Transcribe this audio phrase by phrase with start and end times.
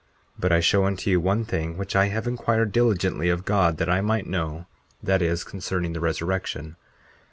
[0.35, 3.87] But I show unto you one thing which I have inquired diligently of God that
[3.87, 6.75] I might know—that is concerning the resurrection.